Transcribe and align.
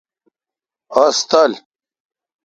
اوس 0.95 1.17
تل۔ 1.29 1.51